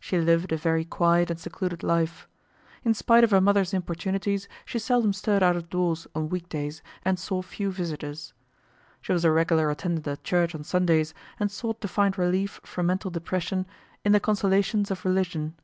[0.00, 2.26] She lived a very quiet and secluded life.
[2.82, 6.82] In spite of her mother's importunities, she seldom stirred out of doors on week days,
[7.04, 8.32] and saw few visitors.
[9.00, 12.86] She was a regular attendant at church on Sundays, and sought to find relief from
[12.86, 13.64] mental depression
[14.04, 15.54] in the consolations of religion.